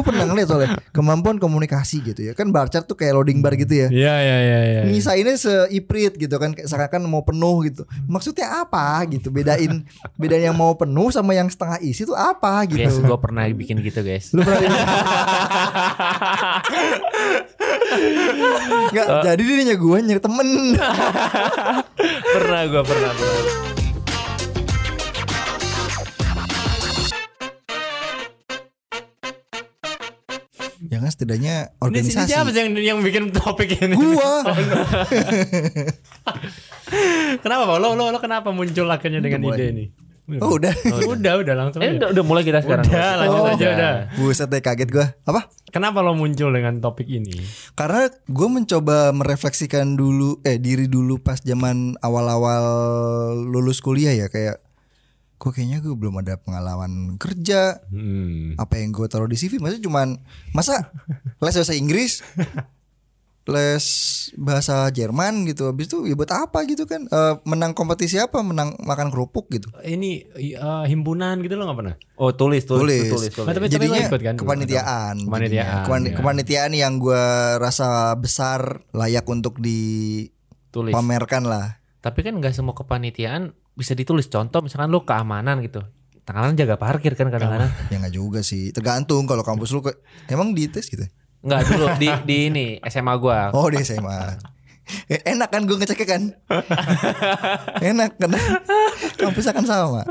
[0.00, 2.32] gue pernah ngeliat soalnya kemampuan komunikasi gitu ya.
[2.32, 3.88] Kan bar chart tuh kayak loading bar gitu ya.
[3.92, 4.80] Iya iya iya iya.
[4.88, 7.84] Misainnya seiprit gitu kan kayak seakan mau penuh gitu.
[8.08, 9.28] Maksudnya apa gitu?
[9.28, 9.84] Bedain
[10.16, 12.80] bedain yang mau penuh sama yang setengah isi tuh apa gitu.
[12.80, 14.32] Guys, gue pernah bikin gitu guys.
[14.32, 14.72] Lu pernah
[18.90, 20.48] Enggak, jadi dirinya gue nyari temen
[22.34, 23.79] pernah gue pernah pernah.
[31.10, 33.92] Kan setidaknya Ini organisasi siapa sih yang yang bikin topik ini?
[33.92, 34.46] Gua
[37.42, 37.76] kenapa Pak?
[37.78, 39.58] Lo, lo, lo kenapa muncul akhirnya dengan mulai.
[39.58, 39.86] ide ini?
[40.38, 40.70] Oh udah
[41.10, 41.96] udah, udah langsung Eh aja.
[41.98, 42.86] udah, udah mulai kita sekarang.
[42.86, 43.50] Udah, lanjut Oh.
[43.50, 43.92] aja udah.
[44.14, 45.50] Buset deh kaget gue Apa?
[45.68, 47.34] Kenapa lo muncul dengan topik ini?
[47.74, 52.62] Karena gue mencoba merefleksikan dulu Eh diri dulu pas zaman awal-awal
[53.42, 54.62] lulus kuliah ya Kayak
[55.40, 58.52] Kok kayaknya gue belum ada pengalaman kerja Hmm.
[58.54, 60.08] Apa yang gue taruh di CV Maksudnya cuman
[60.50, 60.92] Masa
[61.34, 62.20] les bahasa Inggris
[63.42, 63.86] Les
[64.36, 68.76] bahasa Jerman gitu Habis itu ya buat apa gitu kan Eh, Menang kompetisi apa Menang
[68.78, 71.96] makan kerupuk gitu Ini eh, himpunan gitu lo nggak pernah?
[72.14, 73.00] Oh tulis tulis Tulis.
[73.00, 73.32] tulis tulis.
[73.32, 73.46] tulis.
[73.48, 75.82] Nah, tapi- jadinya ikut kan kepanitiaan Kepanitiaan, jadinya.
[75.82, 76.14] Kepan- ya.
[76.14, 77.24] kepanitiaan yang gue
[77.56, 80.28] rasa besar layak untuk tulis.
[80.70, 84.26] dipamerkan lah Tapi kan nggak semua kepanitiaan bisa ditulis.
[84.26, 85.82] Contoh misalkan lu keamanan gitu.
[86.24, 87.70] Tangan jaga parkir kan kadang-kadang.
[87.90, 89.90] ya nggak juga sih tergantung kalau kampus lu ke,
[90.30, 91.02] emang dites gitu
[91.42, 93.50] Enggak dulu di di ini SMA gua.
[93.50, 94.38] oh di SMA
[95.08, 96.22] enak kan gue ngeceknya kan
[97.82, 98.30] enak kan
[99.16, 100.02] kampus akan sama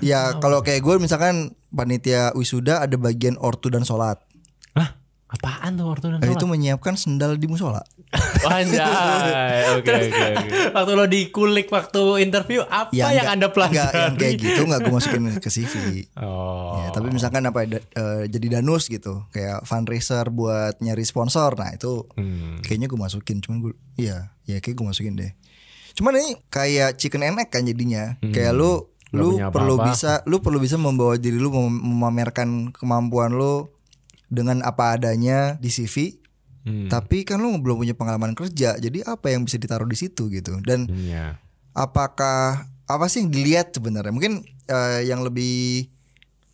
[0.00, 4.20] ya kalau kayak gue misalkan panitia wisuda ada bagian ortu dan sholat?
[5.34, 6.36] Apaan tuh ortu dan Nah, sholat?
[6.36, 7.82] itu menyiapkan sendal di musola
[8.46, 9.74] Anjay.
[9.74, 10.46] Oke oke oke.
[10.70, 13.74] waktu lo dikulik waktu interview apa yang, enggak- anda pelajari?
[13.74, 15.74] enggak, yang kayak gitu nggak gue masukin ke CV
[16.16, 16.78] Oh.
[16.78, 21.54] Ya, tapi misalkan apa ya, da- eh, jadi danus gitu, kayak fundraiser buat nyari sponsor,
[21.54, 22.60] nah itu Hmm.
[22.60, 25.32] kayaknya gue masukin, cuman gue, iya, ya kayak gue masukin deh.
[25.92, 29.88] Cuman ini kayak chicken and egg kan jadinya, kayak lu, lu perlu apa-apa.
[29.88, 33.70] bisa, lu perlu bisa membawa diri lu mem- memamerkan kemampuan lu
[34.26, 36.20] dengan apa adanya di CV.
[36.62, 36.88] Hmm.
[36.88, 40.56] Tapi kan lu belum punya pengalaman kerja, jadi apa yang bisa ditaruh di situ gitu?
[40.60, 41.36] Dan Iya.
[41.70, 45.88] apakah apa sih yang dilihat sebenarnya mungkin eh, yang lebih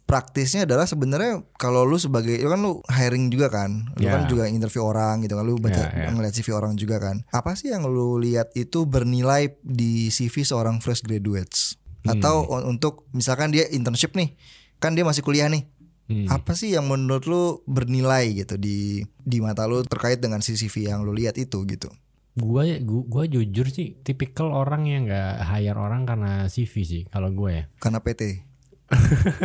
[0.03, 4.13] praktisnya adalah sebenarnya kalau lu sebagai lu kan lu hiring juga kan lu Ya.
[4.13, 6.11] kan juga interview orang gitu kan lu baca Ya, ya.
[6.11, 10.83] ngeliat CV orang juga kan apa sih yang lu lihat itu bernilai di CV seorang
[10.83, 12.17] fresh graduates Hmm.
[12.17, 14.35] atau un- untuk misalkan dia internship nih
[14.79, 15.71] kan dia masih kuliah nih
[16.11, 16.27] Hmm.
[16.27, 20.91] apa sih yang menurut lu bernilai gitu di di mata lu terkait dengan si CV
[20.91, 21.87] yang lu lihat itu gitu
[22.35, 27.31] Gua, gua gua jujur sih tipikal orang yang nggak hire orang karena CV sih kalau
[27.31, 27.65] gue ya.
[27.79, 28.51] karena PT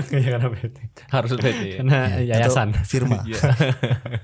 [0.10, 0.78] Kayak karena PT.
[1.14, 1.78] Harus PT ya.
[1.86, 2.74] Karena yayasan.
[2.74, 3.22] atau firma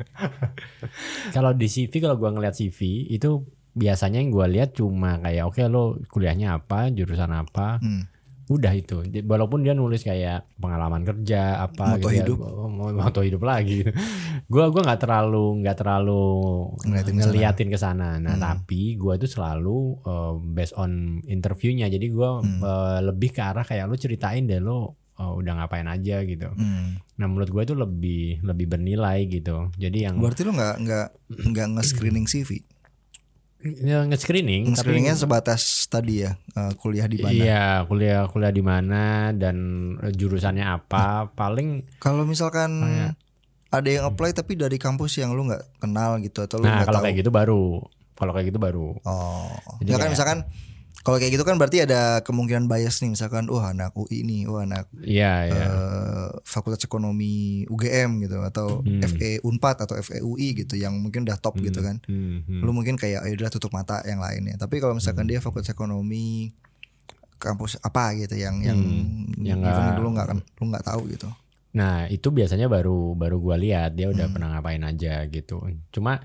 [1.36, 3.46] Kalau di CV kalau gua ngeliat CV itu
[3.78, 7.78] biasanya yang gua lihat cuma kayak oke lo kuliahnya apa, jurusan apa.
[7.80, 8.10] Hmm.
[8.52, 9.00] Udah itu.
[9.22, 12.38] Walaupun dia nulis kayak pengalaman kerja apa Moto gitu hidup.
[12.38, 12.52] ya.
[12.68, 13.92] Mo- Moto hidup lagi gitu.
[14.48, 16.24] Gua gua nggak terlalu nggak terlalu
[16.82, 17.26] Ngeliatin ke sana.
[17.26, 18.08] ngeliatin ke sana.
[18.18, 18.44] Nah, Hmm.
[18.44, 20.92] tapi gua itu selalu uh, based on
[21.26, 21.88] interviewnya.
[21.88, 22.60] Jadi gua Hmm.
[22.60, 26.50] uh, lebih ke arah kayak lu ceritain deh lo uh, udah ngapain aja gitu.
[26.50, 27.00] Hmm.
[27.16, 29.72] Nah, menurut gua itu lebih lebih bernilai gitu.
[29.74, 31.08] Jadi yang Berarti lu nggak nggak
[31.48, 32.60] nggak nge-screening CV.
[33.62, 37.30] Ya, nge-screening tapi Nge-screeningnya sebatas tadi ya eh, kuliah di mana.
[37.32, 39.58] Iya, kuliah kuliah di mana dan
[39.98, 41.30] eh, jurusannya apa.
[41.30, 43.10] Paling Kalau misalkan Oh, iya.
[43.70, 47.00] ada yang apply tapi dari kampus yang lu nggak kenal gitu atau lu nah kalau
[47.00, 47.06] tahu.
[47.06, 47.64] kayak gitu baru.
[48.12, 48.88] Kalau kayak gitu baru.
[49.00, 49.50] Oh.
[49.78, 50.40] Jadi ya kan kayak- misalkan
[51.02, 54.62] kalau kayak gitu kan berarti ada kemungkinan bias nih misalkan wah anak UI nih, wah
[54.62, 55.64] anak Iya, iya.
[55.64, 57.32] eh, Fakultas Ekonomi
[57.66, 59.02] UGM gitu atau Hmm.
[59.04, 61.98] FE Unpad atau FE UI gitu yang mungkin udah top gitu kan.
[62.04, 62.62] Hmm, hmm.
[62.62, 64.56] Lu mungkin kayak ya udah tutup mata yang lainnya.
[64.56, 66.54] Tapi kalau misalkan dia Fakultas Ekonomi
[67.36, 71.02] kampus apa gitu yang yang Hmm, yang even nggak- lu nggak kan lu nggak tahu
[71.10, 71.26] gitu.
[71.72, 74.36] Nah, itu biasanya baru baru gua lihat dia udah Hmm.
[74.36, 75.58] pernah ngapain aja gitu.
[75.90, 76.20] Cuma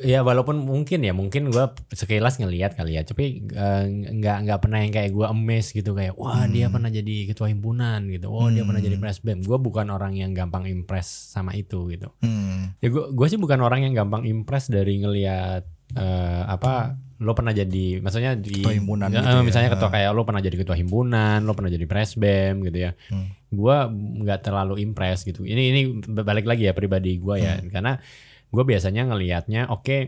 [0.00, 4.80] ya walaupun mungkin ya mungkin gua sekilas ngelihat kali ya, tapi eh, nggak nggak pernah
[4.80, 8.26] yang kayak gua emes gitu kayak wah dia pernah jadi ketua himpunan gitu.
[8.26, 9.04] Oh, dia pernah jadi Hmm.
[9.04, 9.38] presbem.
[9.40, 12.08] Gua bukan orang yang gampang impress sama itu gitu.
[12.18, 12.72] Hmm.
[12.78, 17.50] Ya gua gua sih bukan orang yang gampang impress dari ngelihat eh, apa lo pernah
[17.50, 19.42] jadi maksudnya di Ketua himpunan Ya, gitu ya.
[19.42, 22.96] misalnya ketua kayak lo pernah jadi ketua himpunan, lo pernah jadi presbem gitu ya.
[23.10, 23.28] Hmm.
[23.48, 25.42] Gua nggak terlalu impress gitu.
[25.42, 25.80] Ini ini
[26.16, 27.68] balik lagi ya pribadi gua ya Hmm.
[27.68, 28.00] karena
[28.50, 29.98] gue biasanya ngelihatnya oke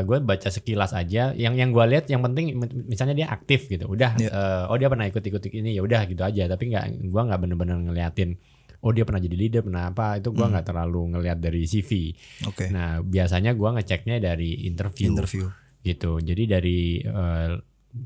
[0.00, 2.56] gue baca sekilas aja yang yang gue lihat yang penting
[2.88, 4.28] misalnya dia aktif gitu udah Iya.
[4.28, 7.40] eh, oh dia pernah ikut ikut ini ya udah gitu aja tapi nggak gua nggak
[7.44, 8.32] bener-bener ngeliatin
[8.80, 12.16] oh dia pernah jadi leader pernah apa itu gua nggak terlalu ngelihat dari CV
[12.48, 12.72] Oke.
[12.72, 15.44] nah biasanya gua ngeceknya dari interview, Interview.
[15.84, 17.50] gitu jadi dari eh,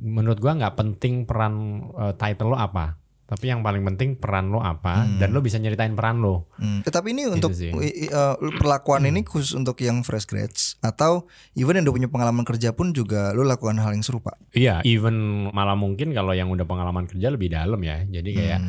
[0.02, 1.54] menurut gua nggak penting peran
[1.94, 2.98] eh, title lo apa
[3.32, 6.84] tapi yang paling penting peran lo apa dan lo bisa nyeritain peran lo Hmm.
[6.84, 7.72] Tetapi ini untuk sih.
[7.72, 11.24] i- i- eh, perlakuan ini khusus untuk yang fresh grads atau
[11.54, 14.36] even yang udah punya pengalaman kerja pun juga lu lakukan hal yang serupa.
[14.52, 15.16] Iya, even
[15.48, 18.04] malah mungkin kalau yang udah pengalaman kerja lebih dalam ya.
[18.04, 18.60] Jadi kayak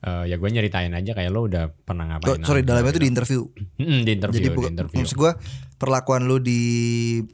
[0.00, 2.44] eh, ya gue nyeritain aja kayak lo udah pernah Oh, ngapain.
[2.44, 3.02] sorry, aja dalamnya itu gitu.
[3.02, 3.40] di interview.
[3.74, 4.98] Di interview, Jadi di bukan interview.
[5.00, 5.32] maksud gua
[5.74, 6.60] perlakuan lu di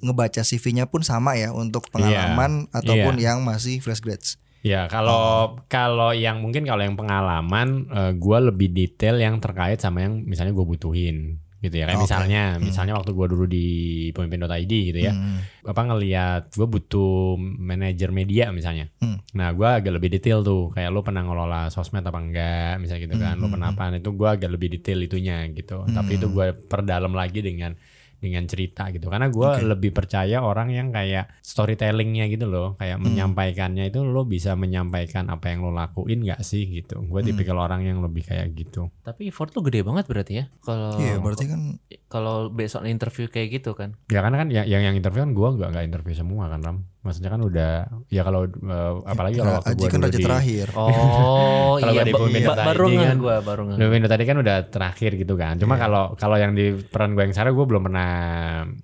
[0.01, 3.31] ngebaca CV-nya pun sama ya untuk pengalaman ataupun iya.
[3.31, 4.39] yang masih fresh grads.
[4.61, 10.05] Ya kalau kalau yang mungkin kalau yang pengalaman eh, gua lebih detail yang terkait sama
[10.05, 11.85] yang misalnya gue butuhin gitu ya.
[11.89, 12.05] Kayak Oke.
[12.09, 13.69] misalnya misalnya waktu gua dulu di
[14.13, 15.13] pemimpin.id gitu ya.
[15.13, 15.45] Hmm.
[15.65, 18.89] Apa ngelihat gue butuh manajer media misalnya.
[19.01, 19.21] Hmm.
[19.37, 23.17] Nah gua agak lebih detail tuh kayak lo pernah ngelola sosmed apa enggak misalnya gitu
[23.17, 23.37] kan.
[23.41, 25.85] Lo Hmm, pernah apa itu gua agak lebih detail itunya gitu.
[25.89, 27.77] Tapi itu gua perdalam lagi dengan
[28.21, 29.65] dengan cerita gitu karena gua Oke.
[29.67, 33.09] lebih percaya orang yang kayak storytellingnya gitu loh kayak Hmm.
[33.09, 37.27] menyampaikannya itu lo bisa menyampaikan apa yang lo lakuin nggak sih gitu gue Hmm.
[37.27, 40.45] tipikal orang yang lebih kayak gitu Tapi effort lu gede banget berarti ya.
[40.61, 41.61] Kalau Iya, berarti kan
[42.07, 43.97] kalau on interview kayak gitu kan.
[44.07, 46.77] ya karena kan yang yang, yang interview kan gue nggak nggak interview semua kan ram
[47.01, 47.73] maksudnya kan udah
[48.09, 50.67] ya kalau eh, apalagi kalau waktu Aji gue kan raja di terakhir.
[50.77, 54.57] Oh Kalau iya, gua di ba- tadi baru kan- gua baru Windows tadi kan udah
[54.69, 55.57] terakhir gitu kan.
[55.57, 58.11] Cuma kalau kalau yang di peran gue yang sekarang gue belum pernah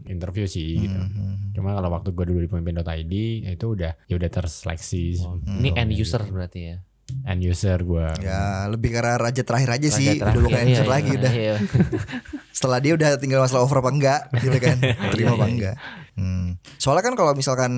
[0.07, 0.97] interview sih gitu.
[0.97, 1.53] Hmm.
[1.53, 3.13] Cuma kalau waktu gue dulu di pemimpin.id
[3.47, 5.21] itu udah ya udah terseleksi
[5.61, 6.77] Ini end user berarti ya.
[7.23, 8.07] end user gue.
[8.19, 11.19] Ya lebih karena raja terakhir aja sih, Raja udah bukan terakhir, answer iya, lagi iya,
[11.21, 11.33] udah.
[11.33, 11.55] iya.
[12.51, 14.77] Setelah dia udah tinggal masalah over apa enggak gitu kan,
[15.13, 15.75] terima apa enggak.
[16.17, 16.57] Hmm.
[16.81, 17.73] Soalnya kan kalau misalkan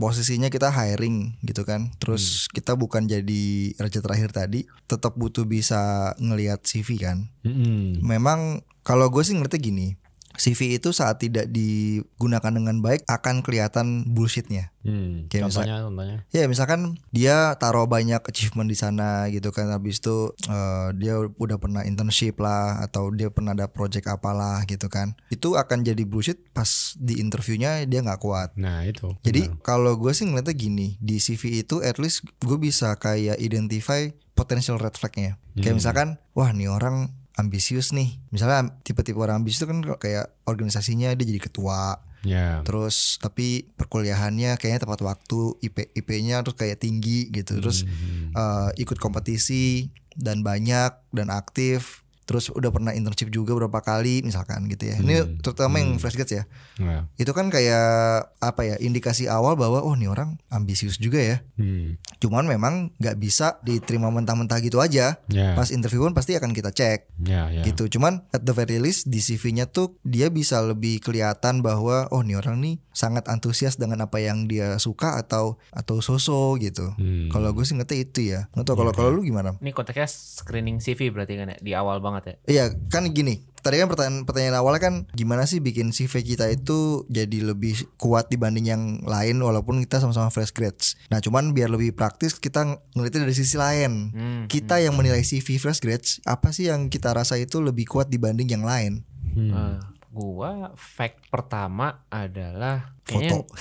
[0.00, 6.12] posisinya kita hiring gitu kan, terus kita bukan jadi raja terakhir tadi, tetap butuh bisa
[6.16, 7.28] ngelihat CV kan.
[7.44, 8.00] Mm-mm.
[8.00, 10.00] Memang kalau gue sih ngerti gini,
[10.34, 14.72] CV itu saat tidak digunakan dengan baik akan kelihatan bullshitnya.
[14.82, 15.26] Hmm.
[15.26, 16.16] Kayak Contohnya, contohnya.
[16.28, 21.56] Ya misalkan dia taruh banyak achievement di sana gitu kan habis itu eh, dia udah
[21.56, 26.42] pernah internship lah atau dia pernah ada project apalah gitu kan itu akan jadi bullshit
[26.50, 29.14] pas di interviewnya dia nggak kuat Nah itu.
[29.20, 34.06] jadi kalau gue sih ngeliatnya gini di CV itu at least gue bisa kayak identify
[34.32, 35.78] potential red flagnya kayak Hmm.
[35.78, 41.26] misalkan wah nih orang ambisius nih misalnya tipe-tipe orang ambisius itu kan kayak organisasinya dia
[41.26, 42.60] jadi ketua ya.
[42.62, 48.30] terus tapi perkuliahannya kayaknya tepat waktu IP IP-nya terus kayak tinggi gitu terus Hmm.
[48.32, 54.66] eh, ikut kompetisi dan banyak dan aktif terus udah pernah internship juga berapa kali misalkan
[54.66, 55.38] gitu ya ini Hmm.
[55.38, 56.00] terutama yang Hmm.
[56.00, 56.44] fresh grads ya
[56.78, 57.10] Nah.
[57.14, 57.90] itu kan kayak
[58.38, 61.98] apa ya indikasi awal bahwa oh nih orang ambisius juga ya Hmm.
[62.18, 65.52] cuman memang nggak bisa diterima mentah-mentah gitu aja Ya.
[65.52, 67.62] pas interview pun pasti akan kita cek Ya, ya.
[67.62, 72.20] gitu cuman at the very least di CV-nya tuh dia bisa lebih kelihatan bahwa oh
[72.20, 76.92] nih orang nih sangat antusias dengan apa yang dia suka atau atau soso gitu.
[76.96, 77.32] Hmm.
[77.32, 78.46] kalau gue sih ngerti itu ya.
[78.52, 79.56] Nggak tahu kalau kalau lu gimana?
[79.58, 81.56] Ini konteksnya screening CV berarti kan ya?
[81.58, 82.34] Di awal banget ya.
[82.46, 83.48] iya kan gini.
[83.62, 88.26] Tadi kan pertanyaan pertanyaan awalnya kan gimana sih bikin CV kita itu jadi lebih kuat
[88.26, 90.98] dibanding yang lain walaupun kita sama-sama fresh grads?
[91.14, 94.10] Nah cuman biar lebih praktis kita ngeliatnya dari sisi lain.
[94.12, 94.44] Hmm.
[94.50, 98.50] kita yang menilai CV fresh grads apa sih yang kita rasa itu lebih kuat dibanding
[98.50, 99.06] yang lain?
[99.32, 99.78] Hmm.
[100.12, 103.48] Gua fact pertama adalah foto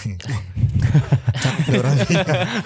[1.42, 1.96] kayaknya orang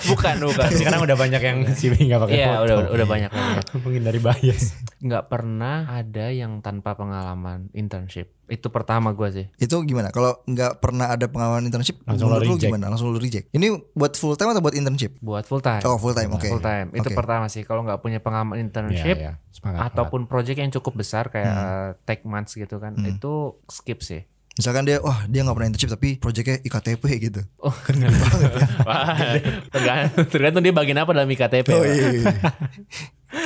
[0.04, 0.70] bukan bukan.
[0.74, 2.63] Sekarang udah banyak yang CV nggak pakai Iya, foto.
[2.65, 3.63] udah udah banyak banget.
[3.86, 4.63] Menghindari bias.
[5.00, 8.35] Nggak pernah ada yang tanpa pengalaman internship.
[8.48, 9.50] Itu pertama gua sih.
[9.56, 12.62] itu gimana kalau nggak pernah ada pengalaman internship Langsung lo reject.
[12.62, 15.82] gimana langsung lu reject ini buat full time atau buat internship Buat full time.
[15.84, 16.88] oh full time oke Full time.
[16.92, 17.16] Itu Oke.
[17.16, 17.62] pertama sih.
[17.62, 19.44] Kalau nggak punya pengalaman internship Ya, ya.
[19.50, 21.92] Sepakat, ataupun project yang cukup besar kayak Hmm.
[22.04, 23.34] tech months gitu kan, itu
[23.68, 24.24] skip sih.
[24.54, 27.75] misalkan dia wah dia nggak pernah internship tapi proyeknya iktp gitu Oh,
[28.88, 29.20] Wah,
[29.68, 31.68] tergantung, tergantung dia bagian apa dalam IKTP.
[31.68, 31.88] oh Pak.
[31.90, 32.34] iya, iya.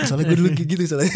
[0.05, 1.09] soalnya gue dulu kayak gitu soalnya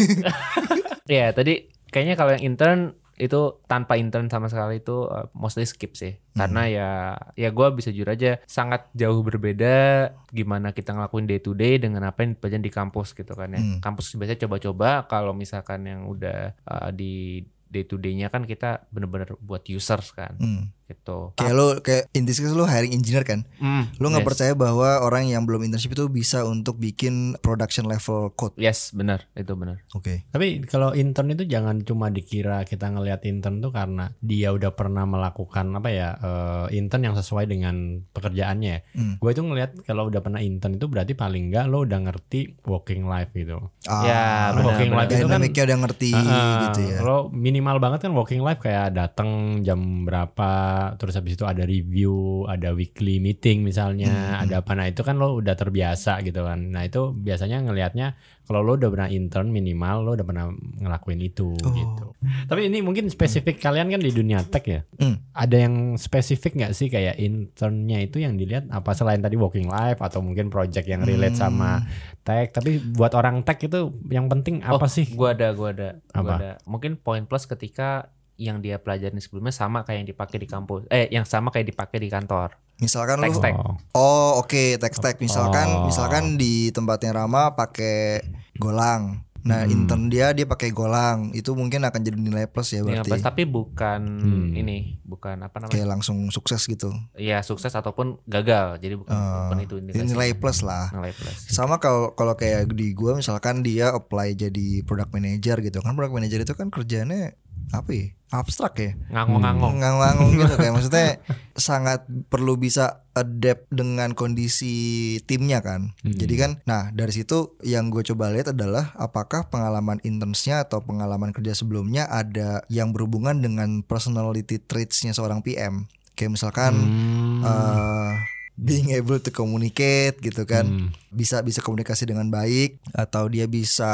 [1.06, 5.94] Iya, tadi kayaknya kalau yang intern itu tanpa intern sama sekali itu uh, mostly skip
[5.94, 6.18] sih.
[6.34, 6.90] Karena ya
[7.38, 12.10] ya gua bisa jujur aja sangat jauh berbeda gimana kita ngelakuin day to day dengan
[12.10, 13.62] apa yang pelajaran di kampus gitu kan ya.
[13.62, 13.78] Hmm.
[13.78, 19.34] Kampus biasanya coba-coba kalau misalkan yang udah uh, di day to day-nya kan kita bener-bener
[19.42, 20.38] buat users kan.
[20.38, 20.70] Hmm.
[20.84, 21.32] Gitu.
[21.34, 23.44] Kayak lo kayak in this case lo hiring engineer kan.
[23.56, 24.30] Hmm, Lo nggak yes.
[24.30, 28.52] percaya bahwa orang yang belum internship itu bisa untuk bikin production level code.
[28.54, 29.80] Yes, benar, itu benar.
[29.92, 30.28] Oke.
[30.28, 35.04] Tapi kalau intern itu jangan cuma dikira kita ngelihat intern tuh karena dia udah pernah
[35.04, 38.76] melakukan apa ya eh, intern yang sesuai dengan pekerjaannya.
[38.92, 39.14] Hmm.
[39.18, 43.08] Gue itu ngelihat kalau udah pernah intern itu berarti paling enggak lo udah ngerti working
[43.08, 43.58] life gitu.
[43.88, 44.64] Ah, ya, benar.
[44.68, 45.00] working benar.
[45.04, 46.98] life itu kan Dynamicnya udah ngerti Ah, gitu ya.
[47.00, 50.50] Lo minimal banget kan working life kayak datang jam berapa,
[50.94, 55.38] terus habis itu ada review, ada weekly meeting misalnya, ada apa nah itu kan lo
[55.38, 56.70] udah terbiasa gitu kan.
[56.70, 58.14] Nah itu biasanya ngelihatnya
[58.44, 62.04] kalau lo udah pernah intern minimal lo udah pernah ngelakuin itu gitu.
[62.44, 64.80] Tapi ini mungkin spesifik kalian kan di dunia tech ya.
[65.00, 65.16] Hmm.
[65.32, 69.98] Ada yang spesifik nggak sih kayak internnya itu yang dilihat apa selain tadi working life
[69.98, 71.82] atau mungkin project yang relate sama
[72.20, 72.52] tech.
[72.52, 75.08] Tapi buat orang tech itu yang penting apa Oh, sih?
[75.16, 76.34] Gua ada, gua ada, gua Apa?
[76.36, 76.50] ada.
[76.68, 80.86] Mungkin poin plus ketika yang dia pelajarin sebelumnya sama kayak yang dipakai di kampus.
[80.90, 82.58] Eh, yang sama kayak dipakai di kantor.
[82.82, 83.30] Misalkan lu.
[83.30, 83.74] Oh.
[83.94, 85.22] Oh, oke, tech stack.
[85.22, 85.86] Misalkan Oh.
[85.86, 88.26] misalkan di tempatnya Rama pakai
[88.58, 89.22] Golang.
[89.44, 89.76] Nah, Hmm.
[89.76, 91.28] intern dia dia pakai Golang.
[91.36, 93.12] Itu mungkin akan jadi nilai plus ya berarti.
[93.12, 94.56] plus, tapi bukan Hmm.
[94.56, 95.68] ini, bukan apa namanya?
[95.76, 96.88] Kayak langsung sukses gitu.
[97.12, 98.80] Ya sukses ataupun gagal.
[98.80, 100.88] Jadi bukan, Oh, bukan itu Ini nilai plus lah.
[100.96, 101.44] Nilai plus.
[101.52, 106.16] Sama kalau kalau kayak di gua misalkan dia apply jadi product manager gitu kan product
[106.16, 107.36] manager itu kan kerjanya
[107.70, 109.78] apa ya abstrak ya Ngangong-ngangong.
[109.78, 111.08] nganggung gitu kayak maksudnya
[111.54, 114.74] sangat perlu bisa adapt dengan kondisi
[115.22, 120.60] timnya kan jadi kan nah dari situ yang gue coba lihat adalah apakah pengalaman internsnya
[120.60, 127.38] atau pengalaman kerja sebelumnya ada yang berhubungan dengan personality traitsnya seorang PM kayak misalkan Hmm.
[127.40, 128.12] eh,
[128.56, 130.88] being able to communicate gitu kan Hmm.
[131.14, 133.88] Bisa bisa komunikasi dengan baik atau dia bisa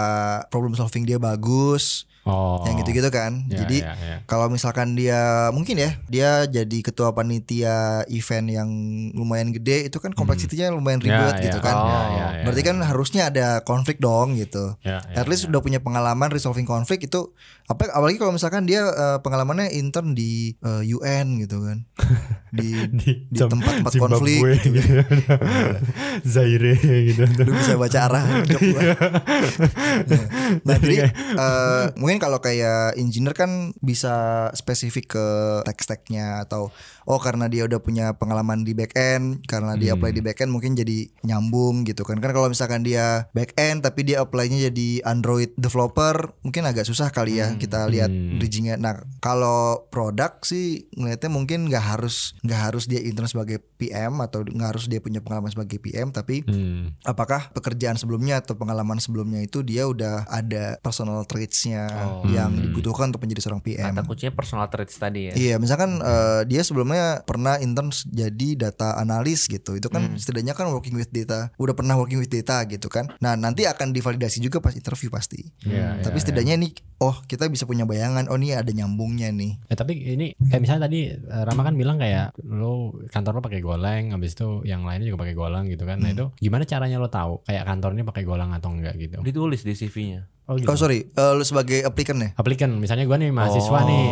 [0.48, 2.60] problem solving dia bagus Oh.
[2.68, 4.16] yang gitu-gitu kan Ya, jadi ya, ya.
[4.28, 8.68] kalau misalkan dia mungkin ya dia jadi ketua panitia event yang
[9.16, 11.44] lumayan gede itu kan kompleksitinya lumayan Ya, ribet ya.
[11.48, 12.44] gitu kan Oh, ya, ya, ya.
[12.44, 16.68] berarti kan harusnya ada konflik dong gitu Ya, ya, at least udah punya pengalaman resolving
[16.68, 17.32] konflik itu
[17.72, 21.78] apa apalagi kalau misalkan dia eh, pengalamannya intern di eh, UN gitu kan
[22.60, 24.76] di di, tempat-tempat konflik gitu.
[24.76, 24.92] gitu.
[26.36, 27.09] Zaire gitu.
[27.46, 28.82] lu bisa baca arah job gua.
[30.66, 35.26] nah jadi eh, mungkin kalau kayak engineer kan bisa spesifik ke
[35.66, 36.70] tech stacknya atau
[37.04, 40.50] oh karena dia udah punya pengalaman di back end karena dia apply di back end
[40.50, 45.04] mungkin jadi nyambung gitu kan kan kalau misalkan dia back end tapi dia apply-nya jadi
[45.04, 51.28] Android developer mungkin agak susah kali ya kita lihat bridgingnya nah kalau produk sih ngeliatnya
[51.28, 55.48] mungkin nggak harus nggak harus dia intern sebagai PM atau nggak harus dia punya pengalaman
[55.48, 56.96] sebagai PM tapi Hmm.
[57.02, 62.24] apakah pekerjaan sebelumnya atau pengalaman sebelumnya itu dia udah ada personal traits-nya Oh.
[62.26, 63.92] yang dibutuhkan untuk menjadi seorang PM.
[63.92, 65.32] Kata kuncinya personal traits tadi ya.
[65.32, 69.78] Iya, misalkan eh, dia sebelumnya pernah intern jadi data analis gitu.
[69.78, 70.18] Itu kan Hmm.
[70.18, 73.06] setidaknya kan working with data, udah pernah working with data gitu kan.
[73.18, 75.46] Nah, nanti akan divalidasi juga pas interview pasti.
[75.62, 76.68] Iya, Tapi setidaknya ini
[76.98, 79.62] oh, kita bisa punya bayangan oh ini ada nyambungnya nih.
[79.68, 83.60] Ya, tapi ini kayak misalnya tadi eh, Rama kan bilang kayak lo kantor lo pakai
[83.62, 85.96] Golang, habis itu yang lainnya juga pakai Golang gitu kan.
[85.96, 86.04] Hmm.
[86.04, 89.22] Nah itu gimana caranya lo tahu kayak kantornya pakai Golang atau enggak gitu?
[89.22, 90.26] Ditulis di CV-nya.
[90.50, 90.66] Oh gitu.
[90.66, 92.30] Oh, sorry, eh, lu sebagai applicant ya?
[92.34, 93.86] Applicant, misalnya gue nih mahasiswa Oh.
[93.86, 94.06] nih,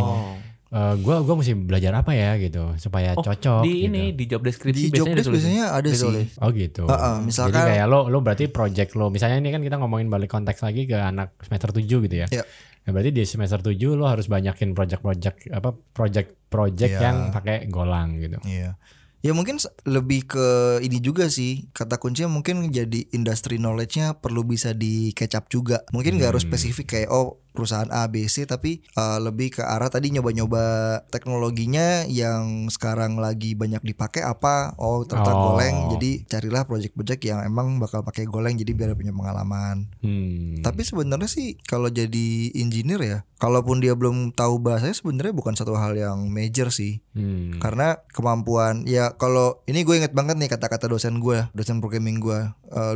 [0.69, 3.63] eh, gue gua mesti belajar apa ya gitu supaya Oh, cocok.
[3.63, 3.87] di gitu.
[3.89, 6.29] ini di job deskripsi Di job biasanya desk biasanya ada Ditulis.
[6.29, 6.39] sih.
[6.39, 6.83] Oh gitu.
[6.85, 10.29] Heeh, misalkan- Jadi kayak lo lo berarti project lo, misalnya ini kan kita ngomongin balik
[10.29, 12.29] konteks lagi ke anak semester 7 gitu ya.
[12.29, 12.45] Iya.
[12.81, 17.01] Nah, berarti di semester 7 lo harus banyakin project-project apa project-project Iya.
[17.03, 18.41] yang pakai Golang gitu.
[18.43, 18.77] Iya.
[19.19, 20.47] Ya mungkin lebih ke
[20.79, 25.83] ini juga sih kata kuncinya mungkin jadi industry knowledge-nya perlu bisa di catch up juga.
[25.91, 29.91] Mungkin nggak harus spesifik kayak oh perusahaan A B C tapi uh, lebih ke arah
[29.91, 35.55] tadi nyoba-nyoba teknologinya yang sekarang lagi banyak dipakai apa oh ternyata Oh.
[35.55, 39.89] Golang jadi carilah project-project yang emang bakal pakai Golang jadi biar punya pengalaman.
[40.05, 40.61] Hmm.
[40.61, 45.79] Tapi sebenarnya sih kalau jadi engineer ya, kalaupun dia belum tahu bahasanya sebenarnya bukan satu
[45.79, 47.01] hal yang major sih.
[47.15, 47.57] Hmm.
[47.63, 52.41] Karena kemampuan ya kalau ini gue inget banget nih kata-kata dosen gue, dosen programming gue.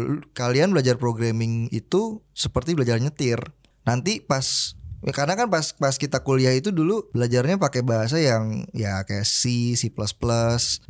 [0.02, 3.40] Lu- kalian belajar programming itu seperti belajar nyetir.
[3.82, 8.70] Nanti pas ya karena kan pas pas kita kuliah itu dulu belajarnya pakai bahasa yang
[8.70, 9.90] ya kayak C, C++,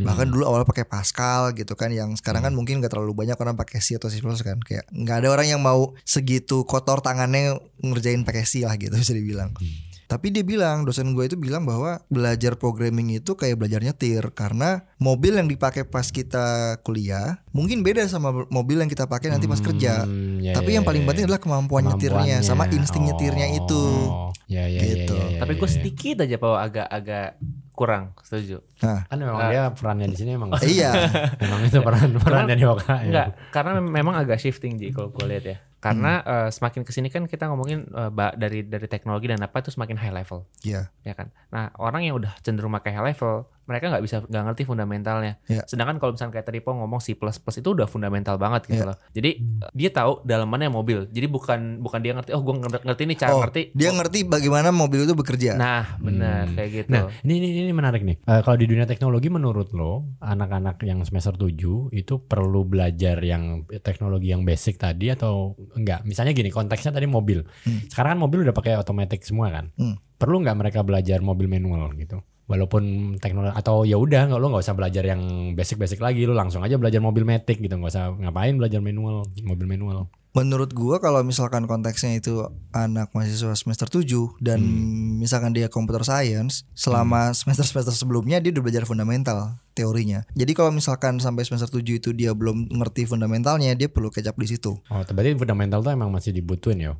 [0.04, 3.56] bahkan dulu awal pakai Pascal gitu kan yang sekarang kan mungkin gak terlalu banyak orang
[3.56, 4.61] pakai C atau C++ kan.
[4.61, 9.16] Kayak nggak ada orang yang mau segitu kotor tangannya ngerjain pakai C lah gitu bisa
[9.16, 9.56] dibilang.
[10.12, 14.85] Tapi dia bilang, dosen gue itu bilang bahwa belajar programming itu kayak belajar nyetir karena
[15.00, 19.57] mobil yang dipakai pas kita kuliah mungkin beda sama mobil yang kita pakai nanti pas
[19.57, 20.04] kerja.
[20.04, 21.28] Hmm, ya, Tapi ya, yang paling ya, penting ya.
[21.33, 23.85] adalah kemampuan nyetirnya sama insting nyetirnya itu.
[24.12, 25.16] Oh, Ya, ya, Gitu.
[25.16, 25.75] ya, ya, ya, Tapi ya, gue ya.
[25.81, 27.28] sedikit aja pak agak-agak
[27.82, 28.62] kurang, setuju.
[28.80, 30.94] Nah, Kan memang dia perannya di sini memang iya.
[31.36, 33.02] memang itu peran perannya di Oka ya.
[33.02, 35.56] Enggak, karena mem- memang agak shifting Ji kalau gue lihat ya.
[35.76, 39.68] Karena eh, semakin ke sini kan kita ngomongin ba- dari dari teknologi dan apa itu
[39.68, 40.94] semakin high level, Iya.
[41.02, 41.34] ya kan.
[41.48, 45.40] Nah orang yang udah cenderung pakai high level, mereka nggak bisa nggak ngerti fundamentalnya.
[45.46, 45.64] Iya.
[45.64, 48.92] Sedangkan kalau misalnya kayak tadi Po ngomong C++ itu udah fundamental banget gitu Iya.
[48.92, 48.96] loh.
[49.10, 51.08] Jadi eh, dia tahu dalamannya mobil.
[51.08, 53.72] Jadi bukan bukan dia ngerti oh gue ngerti nih cara Oh, ngerti.
[53.72, 55.56] dia ngerti bagaimana mobil itu bekerja.
[55.56, 56.54] Nah benar Hmm.
[56.54, 56.90] kayak gitu.
[56.90, 58.20] Nah, ini, ini ini menarik nih.
[58.20, 63.64] Eh, kalau di dunia teknologi menurut lo, anak-anak yang semester 7 itu perlu belajar yang
[63.80, 66.02] teknologi yang basic tadi atau enggak?
[66.02, 67.46] Misalnya gini, konteksnya tadi mobil.
[67.86, 69.70] Sekarang kan mobil udah pakai otomatis semua kan?
[69.74, 69.96] Hmm.
[70.12, 72.20] Perlu nggak mereka belajar mobil manual gitu?
[72.52, 76.61] Walaupun teknologi atau ya udah nggak lo nggak usah belajar yang basic-basic lagi, lo langsung
[76.61, 80.12] aja belajar mobil matic gitu, nggak usah ngapain belajar manual, mobil manual.
[80.32, 82.40] Menurut gua kalau misalkan konteksnya itu
[82.72, 84.64] anak mahasiswa semester 7 dan
[85.20, 90.24] misalkan dia computer science, selama semester-semester sebelumnya dia udah belajar fundamental teorinya.
[90.32, 94.48] Jadi kalau misalkan sampai semester 7 itu dia belum ngerti fundamentalnya, dia perlu kecap di
[94.48, 94.72] situ.
[94.88, 96.92] Oh, berarti fundamental tuh emang masih dibutuhin ya.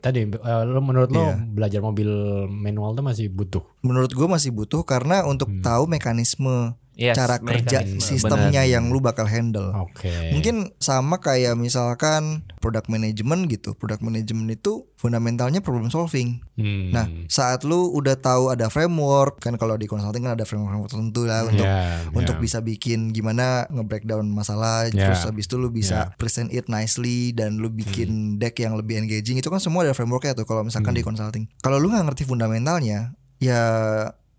[0.00, 1.44] Tadi eh, lo menurut lo Iya.
[1.44, 2.08] belajar mobil
[2.48, 3.60] manual tuh masih butuh.
[3.84, 8.98] Menurut gua masih butuh karena untuk tahu mekanisme Yes, cara kerja mekanisme, sistemnya yang lu
[8.98, 9.70] bakal handle.
[9.86, 10.34] Oke.
[10.34, 13.78] Mungkin sama kayak misalkan product management gitu.
[13.78, 16.42] Product management itu fundamentalnya problem solving.
[16.58, 16.90] Hmm.
[16.90, 21.22] Nah, saat lu udah tahu ada framework, kan kalau di consulting kan ada framework tertentu
[21.22, 22.42] lah untuk Ya, untuk ya.
[22.42, 25.06] bisa bikin gimana nge-breakdown masalah, Ya.
[25.06, 29.38] terus habis itu lu bisa present it nicely dan lu bikin deck yang lebih engaging.
[29.38, 31.46] Itu kan semua ada frameworknya tuh kalau misalkan di consulting.
[31.62, 33.62] Kalau lu nggak ngerti fundamentalnya, ya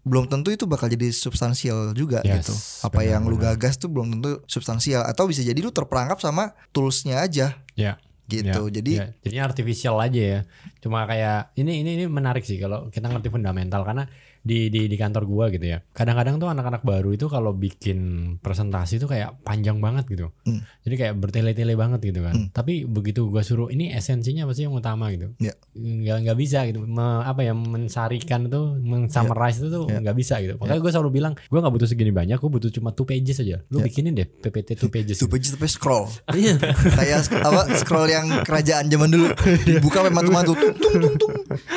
[0.07, 2.53] belum tentu itu bakal jadi substansial juga Yes, gitu.
[2.87, 3.59] Apa yang lu benar-benar.
[3.59, 7.99] gagas tuh belum tentu substansial atau bisa jadi lu terperangkap sama toolsnya aja ya.
[8.25, 8.71] gitu.
[8.71, 9.05] Ya, jadi ya.
[9.25, 10.39] jadinya artificial aja ya.
[10.79, 14.07] Cuma kayak ini ini ini menarik sih kalau kita ngerti fundamental karena
[14.39, 15.83] di di di kantor gua gitu ya.
[15.89, 17.99] Kadang-kadang tuh anak-anak baru itu kalau bikin
[18.39, 20.31] presentasi itu kayak panjang banget gitu.
[20.43, 20.63] Hmm.
[20.81, 22.49] Jadi kayak bertele-tele banget gitu kan.
[22.49, 25.31] Tapi begitu gua suruh ini esensinya apa sih yang utama gitu.
[25.37, 25.53] Ya.
[25.73, 26.83] Nggak nggak bisa gitu.
[26.83, 29.99] Me- apa ya mensarikan itu, mensummarize itu tuh Ya.
[29.99, 30.55] nggak bisa gitu.
[30.57, 33.61] Makanya gua selalu bilang, gua nggak butuh segini banyak, gua butuh cuma two pages aja.
[33.67, 35.15] Lu bikinin deh PPT two pages.
[35.15, 35.31] itu gitu.
[35.31, 36.05] page tapi scroll.
[36.39, 36.55] Iya.
[36.95, 39.27] kayak apa scroll yang kerajaan zaman dulu
[39.67, 41.33] dibuka sampai mantu-mantu tung tung tung tung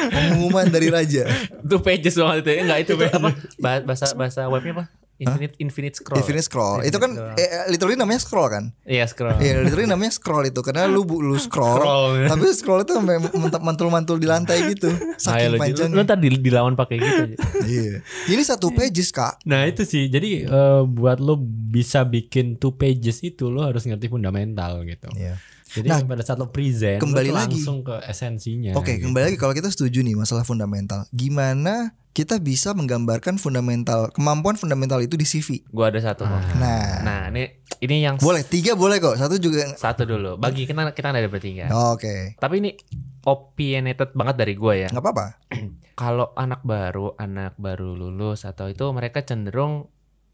[0.09, 1.27] pengumuman dari raja
[1.59, 2.52] Itu pages banget itu.
[2.59, 3.29] Enggak itu apa?
[3.59, 4.87] Ba- Bahasa bahasa webnya apa?
[5.15, 6.19] Infinite Infinite Scroll.
[6.19, 9.39] infinite scroll itu kan eh, eh, literally namanya scroll kan Iya scroll.
[9.39, 12.27] Iya, literally namanya scroll itu karena lu lu scroll, Scroll.
[12.27, 13.23] tapi scroll itu sampai
[13.55, 15.95] mantul-mantul di lantai gitu, Ayo saking lu, lu, panjangnya.
[15.95, 17.37] lu tadi dilawan pakai gitu aja.
[17.63, 18.03] Iya.
[18.27, 19.39] Ini satu pages kak.
[19.45, 21.39] Nah itu sih, jadi eh, buat lo
[21.71, 25.07] bisa bikin two pages itu lo harus ngerti fundamental gitu.
[25.15, 25.39] Iya.
[25.73, 27.57] Jadi Nah, pada saat lo present, kembali lo lagi.
[27.57, 28.73] langsung ke esensinya.
[28.75, 29.09] Oke, gitu.
[29.09, 31.75] kembali lagi kalau kita setuju nih masalah fundamental, gimana
[32.11, 35.65] kita bisa menggambarkan fundamental kemampuan fundamental itu di CV?
[35.67, 36.41] Gua ada satu kok.
[36.55, 37.49] Nah, Nah, ini
[37.81, 39.65] ini yang boleh tiga boleh kok, satu juga.
[39.75, 40.37] satu dulu.
[40.37, 41.73] Bagi kita kita ada bertiga.
[41.89, 42.71] Oke, Tapi ini
[43.27, 44.89] opinionated banget dari gua ya.
[44.89, 45.27] nggak apa-apa.
[45.95, 49.89] Kalau anak baru, anak baru lulus atau itu mereka cenderung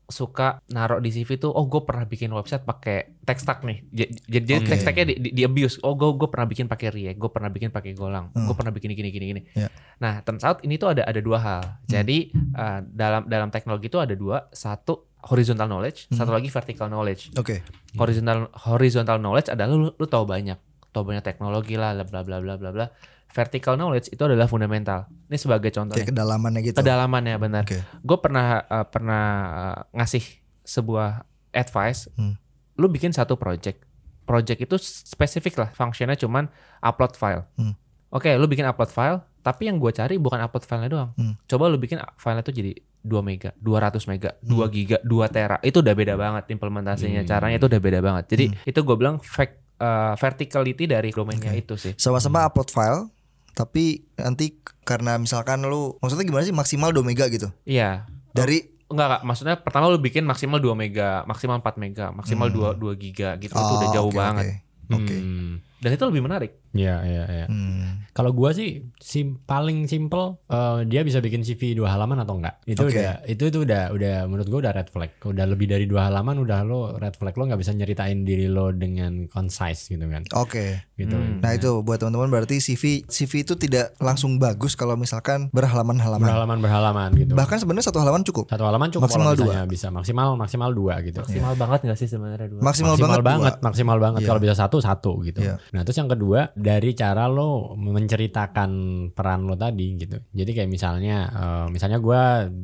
[0.09, 3.85] suka naruh di CV tuh, oh gue pernah bikin website pakai text tag nih.
[3.93, 4.69] Jadi jadi Oke.
[4.73, 5.77] text tagnya di, di, di abuse.
[5.85, 8.97] Oh gue gue pernah bikin pakai React, gue pernah bikin pakai Golang, gue pernah bikin
[8.97, 9.43] gini gini gini.
[9.53, 9.69] Ya.
[10.01, 11.63] Nah, turns out ini tuh ada ada dua hal.
[11.85, 17.29] Jadi uh, dalam dalam teknologi itu ada dua, satu horizontal knowledge, satu lagi vertical knowledge.
[17.37, 17.61] Oke,
[18.01, 20.57] Horizontal horizontal knowledge adalah lu, lu tahu banyak,
[20.89, 22.87] tahu banyak teknologi lah, bla bla bla bla bla.
[23.29, 25.05] Vertical knowledge itu adalah fundamental.
[25.29, 26.77] Ini sebagai contoh kedalamannya gitu.
[26.81, 27.63] kedalamannya benar.
[27.69, 27.85] Oke.
[28.01, 30.25] Gue pernah uh, pernah uh, ngasih
[30.65, 32.09] sebuah advice.
[32.17, 32.41] Hmm.
[32.77, 33.85] Lu bikin satu project.
[34.25, 36.49] Project itu spesifik lah, fungsinya cuman
[36.81, 37.45] upload file.
[37.57, 37.73] Hmm.
[38.09, 41.11] Oke, lu bikin upload file, tapi yang gue cari bukan upload filenya doang.
[41.17, 41.37] Hmm.
[41.45, 44.69] Coba lu bikin filenya tuh jadi 2 mega, 200 mega, Hmm.
[44.69, 45.57] 2 giga, 2 tera.
[45.61, 47.29] Itu udah beda banget implementasinya, Hmm.
[47.29, 48.25] caranya itu udah beda banget.
[48.29, 48.57] Jadi Hmm.
[48.69, 51.93] itu gue bilang fact, uh, verticality dari domainnya itu sih.
[51.97, 53.09] Sama-sama upload file,
[53.53, 57.49] tapi nanti karena misalkan lu maksudnya gimana sih maksimal 2 mega gitu.
[57.65, 58.09] Iya.
[58.33, 59.23] Dari Enggak, enggak.
[59.29, 63.53] Maksudnya pertama lu bikin maksimal 2 mega, maksimal 4 mega, maksimal 2 2 giga gitu.
[63.53, 64.45] itu udah Oh, jauh oke, banget.
[64.89, 64.97] Oke.
[64.97, 65.17] Oke.
[65.21, 65.55] Hmm.
[65.79, 66.53] Dan itu lebih menarik.
[66.75, 67.47] Iya, iya, iya.
[67.49, 68.05] Hmm.
[68.13, 72.61] Kalau gua sih sim paling simple eh, dia bisa bikin CV dua halaman atau enggak.
[72.67, 72.99] Itu Oke.
[72.99, 75.11] udah itu itu udah udah menurut gua udah red flag.
[75.23, 78.75] Udah lebih dari dua halaman udah lo red flag lo nggak bisa nyeritain diri lo
[78.75, 80.27] dengan concise gitu kan.
[80.35, 80.93] Oke.
[80.99, 81.15] Gitu.
[81.15, 81.39] Hmm.
[81.41, 86.27] Nah itu buat teman-teman berarti CV CV itu tidak langsung bagus kalau misalkan berhalaman-halaman.
[86.27, 87.33] Berhalaman berhalaman gitu.
[87.39, 88.51] Bahkan sebenarnya satu halaman cukup.
[88.51, 91.23] Satu halaman cukup Maksimal misalnya bisa maksimal maksimal dua gitu.
[91.23, 92.61] Maksimal banget gak sih sebenarnya dua?
[92.61, 93.65] Maksimal, maksimal banget, banget, dua.
[93.65, 94.21] maksimal banget.
[94.21, 94.29] Iya.
[94.29, 95.41] Kalau bisa satu satu gitu.
[95.41, 95.57] Iya.
[95.75, 98.71] Nah terus yang kedua dari cara lo menceritakan
[99.13, 100.17] peran lo tadi gitu.
[100.33, 102.23] Jadi kayak misalnya, eh, misalnya gue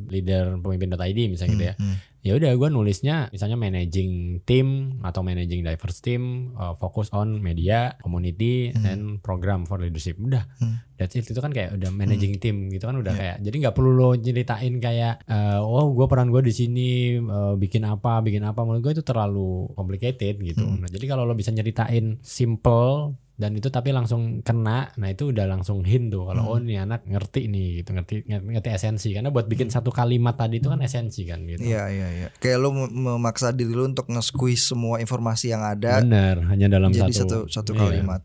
[0.08, 1.74] leader pemimpin.id misalnya gitu ya.
[1.76, 1.96] Hmm.
[2.24, 6.22] Ya udah gue nulisnya misalnya managing team atau managing diverse team,
[6.56, 10.16] eh, fokus on media, community, and program for leadership.
[10.16, 10.80] Udah, Hmm.
[10.96, 11.28] that's it.
[11.28, 13.36] Itu kan kayak udah managing team gitu kan udah kayak.
[13.44, 17.84] Jadi nggak perlu lo ceritain kayak, eh, oh gue peran gue di sini eh, bikin
[17.84, 18.64] apa, bikin apa.
[18.64, 20.64] Menurut gue itu terlalu complicated gitu.
[20.64, 25.50] Nah, jadi kalau lo bisa nyeritain simple dan itu tapi langsung kena, nah itu udah
[25.50, 29.10] langsung hint tuh kalau oh nih anak ngerti nih gitu, ngerti ngerti, ngerti esensi.
[29.10, 31.66] Karena buat bikin satu kalimat tadi itu kan esensi kan gitu.
[31.66, 32.28] Iya iya iya.
[32.38, 36.94] Kayak lu mem- memaksa diri lu untuk nge-squeeze semua informasi yang ada Bener, hanya dalam
[36.94, 37.80] jadi satu satu satu iya.
[37.82, 38.20] kalimat.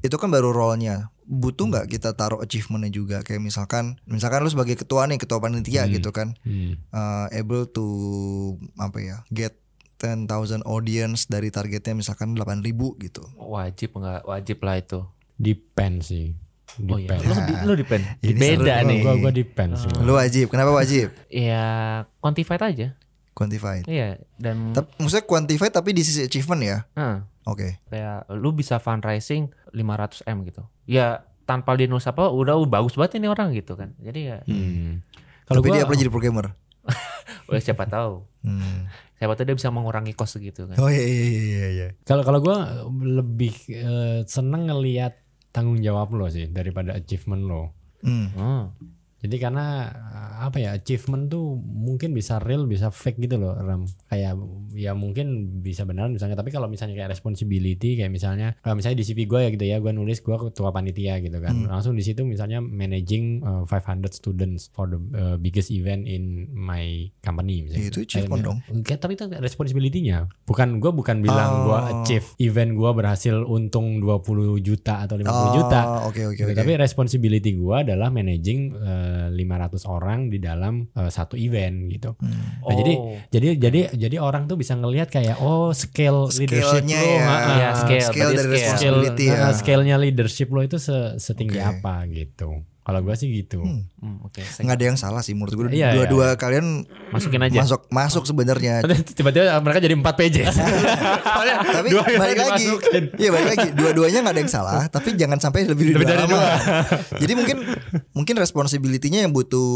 [0.00, 1.12] Itu kan baru role-nya.
[1.28, 5.84] Butuh nggak kita taruh achievementnya juga kayak misalkan misalkan lu sebagai ketua nih ketua panitia
[5.92, 6.80] gitu kan Hmm.
[6.88, 7.84] uh, able to
[8.80, 9.52] apa ya get
[9.98, 13.22] 10,000 audience dari targetnya misalkan 8.000 gitu.
[13.34, 15.00] Wajib nggak wajib lah itu.
[15.34, 16.38] Depend sih.
[16.86, 17.18] Oh iya.
[17.18, 17.20] Depend.
[17.26, 17.34] Lu,
[17.66, 18.02] lu depend.
[18.22, 19.00] Ini Beda seru nih.
[19.02, 19.90] Gua gua depend sih.
[19.98, 20.46] Lu wajib.
[20.54, 21.10] Kenapa wajib?
[21.26, 21.64] Ya
[22.22, 22.88] quantified aja.
[23.34, 23.84] Quantified.
[23.90, 26.78] Iya dan Tapi maksudnya quantified tapi di sisi achievement ya.
[26.94, 27.82] Nah, Oke.
[27.90, 30.62] kayak lu bisa fundraising 500 m gitu.
[30.86, 33.96] Ya tanpa dia nulis apa udah uh, bagus banget ini orang gitu kan.
[33.98, 35.02] Jadi ya Hmm.
[35.48, 36.46] Kalau Tapi gua dia pernah jadi programmer.
[37.64, 38.22] siapa tahu.
[38.44, 38.84] Hmm.
[39.18, 40.78] Siapa tahu dia bisa mengurangi cost gitu kan.
[40.78, 41.88] Oh iya iya iya iya.
[42.06, 45.18] kalau kalau gua lebih eh, seneng ngelihat
[45.50, 47.62] tanggung jawab lo sih daripada achievement lo.
[48.06, 48.30] Hmm.
[48.30, 48.64] Hmm.
[49.18, 53.82] Jadi karena eh, apa ya achievement tuh mungkin bisa real bisa fake gitu loh Ram.
[54.06, 54.38] Kayak
[54.72, 55.26] ya mungkin
[55.58, 59.40] bisa benar misalnya tapi kalau misalnya kayak responsibility kayak misalnya kalau misalnya di CV gue
[59.40, 61.66] ya gitu ya gue nulis gue ketua panitia gitu kan.
[61.66, 66.86] Langsung di situ misalnya managing eh, 500 students for the eh, biggest event in my
[67.18, 67.90] company misalnya.
[67.90, 68.58] Itu achievement dong.
[68.82, 70.18] Kayak, tapi itu responsibility-nya.
[70.44, 72.02] Bukan gue bukan bilang gue Oh.
[72.02, 74.18] achieve event gue berhasil untung 20
[74.58, 75.80] juta atau 50 Oh, juta.
[76.04, 76.54] oke oke Gitu, oke.
[76.54, 78.74] Tapi responsibility gua adalah managing
[79.08, 79.40] eh, 500
[79.86, 82.12] orang di dalam eh, satu event gitu.
[82.14, 82.60] Hmm.
[82.60, 83.16] Nah, jadi Oh.
[83.28, 87.00] jadi jadi jadi orang tuh bisa ngelihat kayak oh scale leadership lo, ya.
[87.18, 88.36] ha, Iya, scale, Scale dari scale.
[88.38, 89.36] scale, responsibility ya.
[89.36, 91.68] ha, scale-nya leadership lo itu se- setinggi Oke.
[91.74, 92.62] apa gitu.
[92.88, 93.60] Kalau gua sih gitu.
[93.60, 93.84] Hmm.
[94.00, 94.40] Hmm, oke.
[94.40, 95.76] Nggak ada yang salah sih menurut gue.
[95.76, 97.60] Iya, Dua-dua kalian Masukin aja.
[97.60, 98.80] masuk masuk sebenarnya.
[99.12, 100.56] Tiba-tiba mereka jadi 4 pages.
[101.76, 102.64] tapi Dua balik lagi,
[103.20, 103.68] iya balik lagi.
[103.76, 106.40] Dua-duanya nggak ada yang salah, tapi jangan sampai lebih dari Lebih dua dari halaman.
[106.40, 106.48] dua.
[107.22, 107.56] Jadi mungkin
[108.16, 109.68] mungkin responsibility-nya yang butuh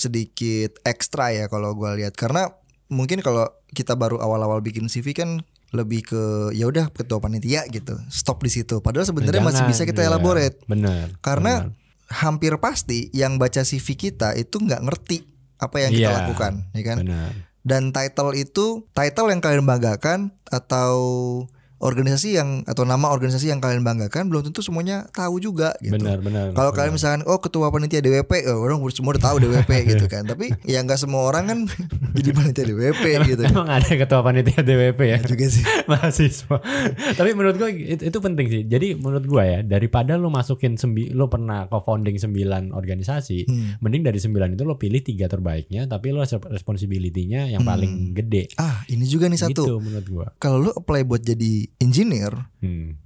[0.00, 2.48] sedikit ekstra ya kalau gua lihat karena
[2.88, 7.94] mungkin kalau kita baru awal-awal bikin CV kan lebih ke ya udah ketua panitia gitu
[8.10, 10.10] stop di situ padahal sebenarnya masih bisa kita iya.
[10.10, 11.14] elaborate Bener.
[11.22, 11.70] karena
[12.10, 15.24] hampir pasti yang baca CV kita itu nggak ngerti
[15.62, 17.30] apa yang kita Iya, lakukan ya kan Bener.
[17.62, 20.94] dan title itu title yang kalian banggakan atau
[21.80, 25.96] organisasi yang atau nama organisasi yang kalian banggakan belum tentu semuanya tahu juga gitu.
[25.96, 26.52] Bener bener.
[26.52, 30.28] Kalau kalian misalkan oh ketua panitia DWP, oh, orang semua udah tahu DWP gitu kan.
[30.28, 31.58] Tapi ya nggak semua orang kan
[32.20, 33.42] jadi panitia DWP gitu.
[33.48, 35.18] Emang ada ketua panitia DWP ya?
[35.24, 35.64] juga sih.
[35.90, 36.56] mahasiswa.
[37.16, 38.62] Tapi menurut gua itu, itu penting sih.
[38.68, 43.80] Jadi menurut gua ya daripada lo masukin sembi, lo pernah co-founding 9 organisasi, Hmm.
[43.80, 48.52] mending dari 9 itu lo pilih tiga terbaiknya, tapi lo responsibility-nya yang paling gede.
[48.60, 49.48] Ah, ini juga nih Hmm.
[49.48, 49.62] satu.
[49.64, 50.26] Gitu menurut gua.
[50.36, 52.98] Kalau lu apply buat jadi engineer, Hmm.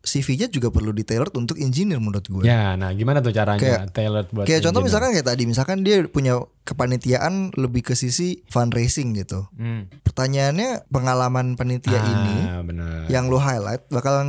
[0.00, 2.42] CV-nya juga perlu di-tailored untuk engineer menurut gue.
[2.42, 4.88] Ya, nah gimana tuh caranya Kayak- tailored buat Kayak contoh engineer?
[4.88, 9.44] misalkan kayak tadi, misalkan dia punya kepanitiaan lebih ke sisi fundraising gitu.
[9.52, 9.92] Hmm.
[10.00, 13.12] Pertanyaannya pengalaman panitia ini Ah, benar.
[13.12, 14.24] yang lu highlight bakal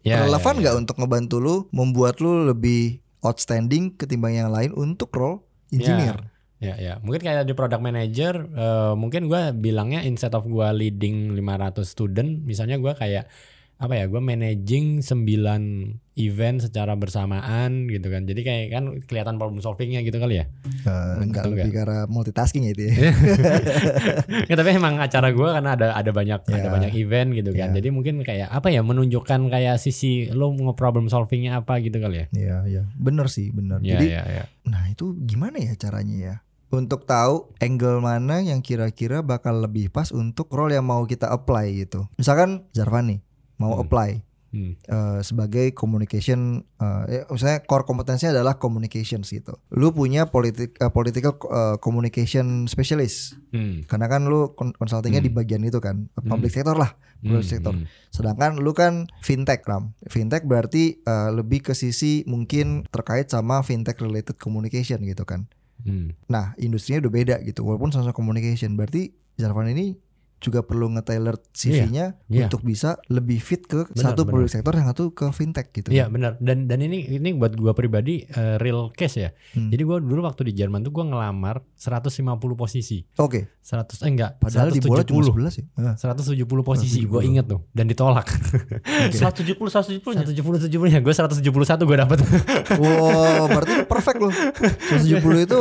[0.00, 5.10] Ya, relevan ya, nggak untuk ngebantu lu membuat lu lebih outstanding ketimbang yang lain untuk
[5.10, 6.14] role engineer.
[6.22, 6.92] Ya, ya.
[6.98, 12.40] Mungkin kayak di product manager, eh, mungkin gua bilangnya instead of gua leading 500 student,
[12.42, 13.28] misalnya gua kayak
[13.76, 18.24] apa ya, gua managing 9 event secara bersamaan gitu kan.
[18.24, 20.48] Jadi kayak kan kelihatan problem solvingnya gitu kali ya.
[20.64, 22.92] Eh, enggak Betul lebih arah multitasking ya itu ya.
[24.48, 26.72] ya tapi emang acara gua karena ada ada banyak ada Ya.
[26.72, 27.68] banyak event gitu kan.
[27.72, 27.84] Ya.
[27.84, 32.26] Jadi mungkin kayak apa ya menunjukkan kayak sisi lo nge-problem solvingnya apa gitu kali ya.
[32.32, 32.82] Iya, iya.
[32.96, 33.84] Bener sih, bener.
[33.84, 34.44] Ya, Jadi ya, ya.
[34.66, 36.34] Nah itu gimana ya caranya ya?
[36.66, 41.86] Untuk tahu angle mana yang kira-kira bakal lebih pas untuk role yang mau kita apply
[41.86, 42.10] gitu.
[42.16, 43.20] Misalkan Zarvan nih
[43.56, 43.86] mau Hmm.
[43.86, 44.10] apply
[44.46, 44.72] Hmm.
[44.78, 49.58] eh, sebagai communication, eh, ya, misalnya core kompetensinya adalah communications gitu.
[49.70, 53.84] Lu punya politik eh, political eh, communication specialist, Hmm.
[53.84, 57.74] karena kan lu consultingnya di bagian itu kan, public sector lah, public Hmm, sector.
[57.74, 57.84] hmm.
[58.08, 59.92] Sedangkan lu kan fintech ram.
[60.08, 65.50] Fintech berarti eh, lebih ke sisi mungkin terkait sama fintech related communication gitu kan.
[65.84, 66.16] Hmm.
[66.30, 67.66] Nah, industrinya udah beda gitu.
[67.66, 69.98] Walaupun sama-sama communication, berarti Zarvan ini
[70.36, 72.46] juga perlu nge-tailor CV-nya iya.
[72.46, 74.32] untuk bisa lebih fit ke Benar, satu benar.
[74.36, 75.88] public sector yang satu ke fintech gitu.
[75.88, 79.30] Iya benar dan dan ini ini buat gua pribadi eh, real case ya.
[79.56, 79.72] Hmm.
[79.72, 82.20] Jadi gua dulu waktu di Jerman tuh gua ngelamar 150
[82.52, 83.00] posisi.
[83.16, 85.56] Oke, 100 eh enggak, padahal di bola cuma 170.
[85.56, 85.64] 11 ya.
[85.80, 87.12] Ah, 170 posisi 170.
[87.12, 90.24] gue inget tuh dan ditolak 170 170 nya.
[90.28, 92.18] 170 70 nya gue 171 gue dapet
[92.82, 94.32] Wow, berarti perfect loh.
[94.32, 95.60] 170 itu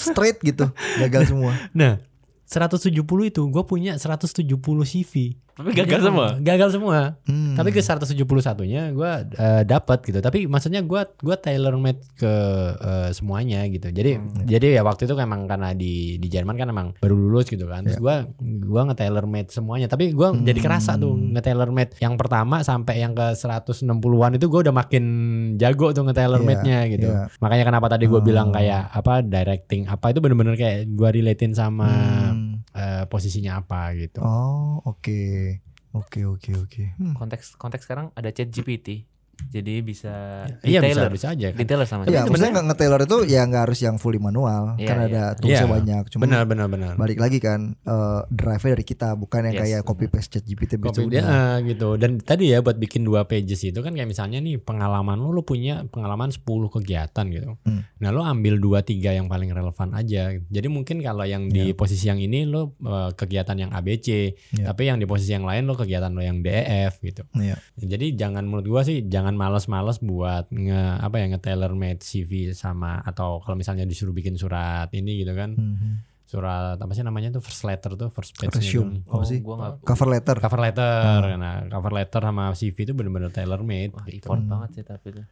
[0.00, 0.66] straight gitu,
[0.98, 1.52] gagal semua.
[1.76, 2.00] nah
[2.54, 4.46] 170 itu gue punya 170
[4.86, 6.28] CV Tapi gagal semua.
[6.36, 6.98] gagal semua.
[7.24, 7.54] Hmm.
[7.54, 8.18] tapi ke 171
[8.64, 10.18] nya gue eh, dapat gitu.
[10.18, 12.34] Tapi maksudnya gue gua tailor made ke
[12.74, 13.86] eh, semuanya gitu.
[13.86, 17.64] Jadi jadi ya waktu itu emang karena di di Jerman kan emang baru lulus gitu
[17.64, 17.82] kan.
[17.82, 18.16] Terus gue
[18.64, 19.86] gua nge tailor made semuanya.
[19.86, 23.92] Tapi gue jadi kerasa tuh nge tailor made yang pertama sampai yang ke 160-an
[24.34, 25.04] itu gue udah makin
[25.54, 27.06] jago tuh nge tailor Iya, made nya gitu.
[27.06, 27.30] iya.
[27.38, 28.24] makanya kenapa tadi gue Oh.
[28.24, 32.53] bilang kayak apa directing apa itu bener-bener kayak gue relatein sama Hmm.
[32.74, 35.20] Eh, posisinya apa gitu Oh, oke.
[35.94, 36.84] Oke, oke, oke.
[36.98, 37.14] Hmm.
[37.14, 39.06] Konteks konteks sekarang ada chat GPT.
[39.50, 40.14] Jadi bisa
[40.62, 41.10] iya bisa di-tailor.
[41.10, 42.30] bisa aja kan Di-tailor sama Iya, dia.
[42.30, 45.06] maksudnya nggak nge-tailor itu ya nggak harus yang fully manual, Iya, kan iya.
[45.06, 46.02] ada toolsnya Iya, banyak.
[46.08, 49.80] Cuma benar benar benar balik lagi kan, eh drive-nya dari kita, bukan yang Yes, kayak
[49.80, 49.88] benar.
[49.90, 51.00] copy paste chat GPT gitu.
[51.06, 54.56] dia eh, gitu dan tadi ya buat bikin dua pages itu kan kayak misalnya nih
[54.56, 57.54] pengalaman lu lu punya pengalaman 10 kegiatan gitu.
[57.62, 57.82] Hmm.
[57.96, 60.30] Nah, lu ambil dua tiga yang paling relevan aja.
[60.34, 64.06] Jadi mungkin kalau yang di posisi yang ini lu eh, kegiatan yang ABC,
[64.54, 64.66] Iya.
[64.66, 67.22] tapi yang di posisi yang lain lu kegiatan lu yang DEF gitu.
[67.34, 67.56] Iya.
[67.76, 72.30] Jadi jangan menurut gua sih jangan males-males buat nge apa ya nge tailor made CV
[72.52, 75.52] sama atau kalau misalnya disuruh bikin surat ini gitu kan.
[75.52, 75.92] Mhm.
[76.24, 79.04] Surat apa sih namanya tuh first letter tuh first page Resume.
[79.06, 79.38] Oh, Apa sih?
[79.38, 80.36] gua nggak Cover letter.
[80.38, 84.24] cover letter nah cover letter sama CV itu bener-bener tailor made Wah, gitu.
[84.24, 85.22] effort banget sih tapi itu.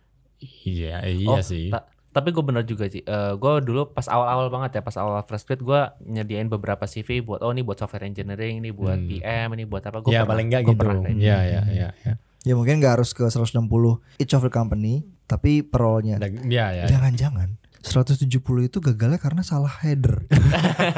[0.65, 3.01] iya iya Oh, sih ta- tapi gue bener juga sih.
[3.01, 7.19] Eh gue dulu pas awal-awal banget ya, pas awal fresh grade gue nyediain beberapa CV
[7.21, 9.09] buat oh ini buat software engineering, ini buat Hmm.
[9.09, 9.99] PM, ini buat apa?
[9.99, 12.98] Gue ya paling enggak gua gitu pernah kayak iya iya iya iya Ya mungkin nggak
[12.98, 13.70] harus ke 160
[14.18, 16.18] each of the company, tapi per role-nya.
[16.18, 18.31] Ada- iya iya Jangan-jangan 170
[18.62, 20.22] itu gagalnya karena salah header.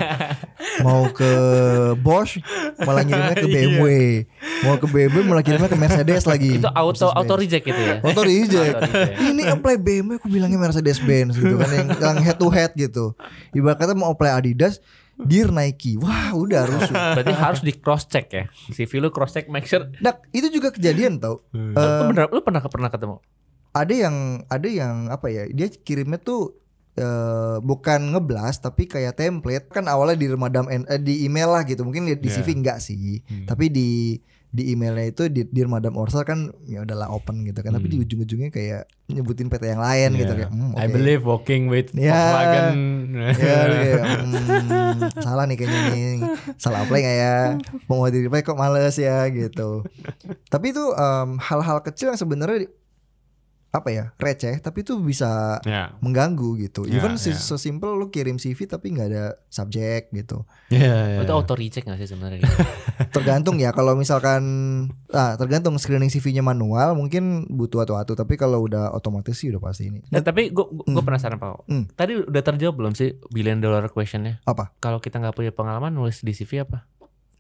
[0.85, 1.33] Mau ke
[1.97, 2.37] Bosch
[2.79, 3.85] malah ngirimnya ke BMW.
[4.61, 6.61] Mau ke BMW malah kirimnya ke Mercedes lagi.
[6.61, 7.17] Itu auto Mercedes-Benz.
[7.17, 7.97] auto reject gitu ya.
[8.01, 8.75] Auto reject.
[8.75, 9.17] Auto reject.
[9.17, 13.17] Ini apply BMW aku bilangnya Mercedes Benz gitu kan yang, yang head to head gitu.
[13.53, 14.85] Ibarat kata mau apply Adidas,
[15.17, 15.95] Dear Nike.
[15.97, 16.91] Wah, udah rusuh.
[17.15, 18.45] Berarti harus di cross check ya.
[18.69, 19.87] CV lu cross check make sure.
[19.99, 21.47] Nah, itu juga kejadian tau.
[21.49, 21.71] Hmm.
[21.71, 23.19] Eh, lu bener lu pernah pernah ketemu?
[23.71, 25.47] ada yang ada yang apa ya?
[25.49, 26.55] Dia kirimnya tuh
[26.95, 31.63] eh, bukan ngeblas tapi kayak template kan awalnya di remadam en- eh, di email lah
[31.63, 32.39] gitu mungkin di, Iya.
[32.39, 33.47] CV enggak sih Hmm.
[33.47, 34.15] tapi di
[34.55, 37.97] di emailnya itu di, di remadam orsal kan ya udahlah open gitu kan tapi di
[37.97, 38.07] Hmm.
[38.07, 40.39] ujung-ujungnya kayak nyebutin PT yang lain gitu Iya.
[40.41, 40.93] kayak hmm, I oke.
[40.95, 42.15] believe walking with Ya.
[42.15, 42.67] Volkswagen
[43.35, 46.21] ya lu kayak hmm, salah nih kayaknya nih
[46.55, 47.37] salah apply nggak ya
[47.85, 49.83] mau di reply kok males ya gitu
[50.47, 52.71] tapi itu em, hal-hal kecil yang sebenarnya
[53.75, 58.39] apa ya receh tapi itu bisa ya mengganggu gitu Ya, even so simple lu kirim
[58.39, 61.21] CV tapi nggak ada subjek gitu Iya, Oh, iya.
[61.21, 62.47] itu auto reject gak sih sebenarnya?
[63.11, 64.43] tergantung ya kalau misalkan
[65.11, 69.89] ah tergantung screening CV-nya manual mungkin butuh atu-atu tapi kalau udah otomatis sih udah pasti
[69.89, 71.67] ini Nah, tapi gue gue penasaran Pak.
[71.67, 71.85] Hmm.
[71.91, 74.39] Tadi udah terjawab belum sih billion dollar questionnya?
[74.45, 76.87] apa Kalau kita nggak punya pengalaman nulis di CV apa?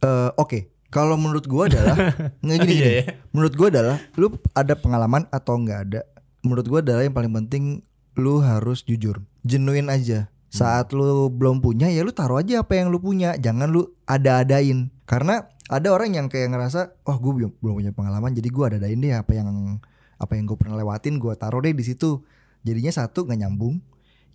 [0.00, 1.96] Eh, oke kalau menurut gua adalah
[2.44, 2.92] nggak gini, Iya, gini.
[2.92, 3.04] iya.
[3.30, 6.00] menurut gua adalah lu ada pengalaman atau nggak ada
[6.44, 7.80] menurut gua adalah yang paling penting
[8.14, 9.24] lu harus jujur.
[9.42, 10.30] Genuine aja.
[10.54, 13.34] Saat lu belum punya ya lu taruh aja apa yang lu punya.
[13.34, 14.94] Jangan lu ada-adain.
[15.02, 19.00] Karena ada orang yang kayak ngerasa oh gue belum belum punya pengalaman jadi gua ada-adain
[19.00, 19.80] deh apa yang
[20.14, 22.22] apa yang gue pernah lewatin gua taruh deh di situ.
[22.62, 23.82] Jadinya satu nggak nyambung.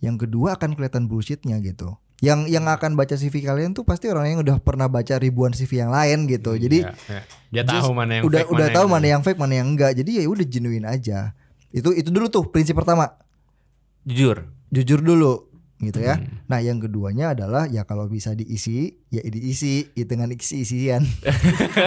[0.04, 1.96] Yang kedua akan kelihatan bullshitnya gitu.
[2.20, 5.88] Yang yang akan baca CV kalian tuh pasti orang yang udah pernah baca ribuan CV
[5.88, 6.52] yang lain gitu.
[6.52, 7.22] Jadi Iya, iya.
[7.48, 9.92] dia tahu mana yang udah fake, udah tahu mana yang yang fake mana yang enggak.
[9.96, 11.32] Jadi ya udah genuine aja
[11.70, 13.14] itu itu dulu tuh prinsip pertama
[14.02, 14.48] Jujur.
[14.68, 15.46] jujur dulu
[15.78, 16.44] gitu ya Hmm.
[16.44, 21.00] nah yang keduanya adalah ya kalau bisa diisi ya diisi ya dengan isi isian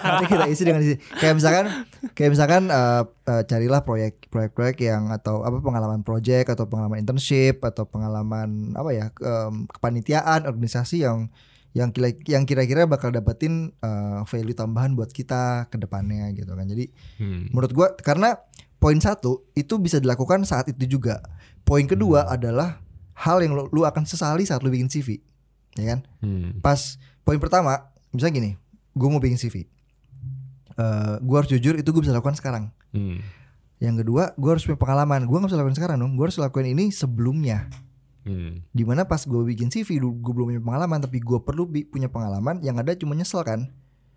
[0.00, 1.64] nanti kita isi dengan isi kayak misalkan
[2.12, 7.60] kayak misalkan eh, eh, carilah proyek proyek-proyek yang atau apa pengalaman project atau pengalaman internship
[7.60, 11.28] atau pengalaman apa ya em, kepanitiaan organisasi yang
[11.74, 16.64] yang kira yang kira-kira bakal dapetin eh, value tambahan buat kita ke depannya gitu kan
[16.64, 16.88] jadi
[17.20, 17.50] Hmm.
[17.50, 18.40] menurut gua karena
[18.76, 21.20] poin satu itu bisa dilakukan saat itu juga
[21.62, 22.80] poin kedua adalah
[23.14, 25.20] hal yang lu, lu akan sesali saat lu bikin CV
[25.74, 26.58] ya kan Hmm.
[26.58, 28.50] pas poin pertama misalnya gini
[28.92, 29.66] gue mau bikin CV
[30.74, 33.22] Eh gue harus jujur itu gue bisa lakukan sekarang Hmm.
[33.78, 36.66] yang kedua gue harus punya pengalaman gue nggak bisa lakukan sekarang dong gue harus lakukan
[36.66, 37.70] ini sebelumnya
[38.24, 38.64] Hmm.
[38.72, 42.56] Di mana pas gue bikin CV gue belum punya pengalaman tapi gue perlu punya pengalaman
[42.64, 43.68] yang ada cuma nyesel kan.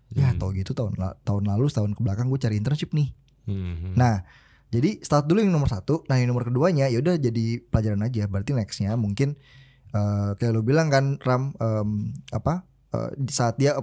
[0.08, 3.12] Ya tau gitu tahun tahun lalu tahun ke belakang gue cari internship nih.
[3.44, 3.92] Hmm.
[3.92, 4.24] Nah
[4.68, 6.04] jadi start dulu yang nomor satu.
[6.06, 8.28] Nah yang nomor keduanya ya udah jadi pelajaran aja.
[8.28, 9.36] Berarti nextnya mungkin
[9.90, 12.68] eh, kayak lo bilang kan Ram em, apa
[13.16, 13.76] di saat dia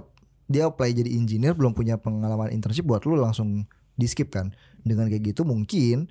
[0.46, 4.54] dia apply jadi engineer belum punya pengalaman internship buat lu langsung di skip kan.
[4.82, 6.06] Dengan kayak gitu mungkin